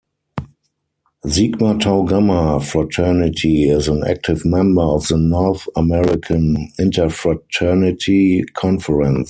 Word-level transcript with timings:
Sigma 1.27 1.77
Tau 1.77 2.01
Gamma 2.05 2.59
Fraternity 2.59 3.69
is 3.69 3.87
an 3.87 4.03
active 4.07 4.43
member 4.43 4.81
of 4.81 5.07
the 5.07 5.15
North-American 5.17 6.71
Interfraternity 6.79 8.43
Conference. 8.55 9.19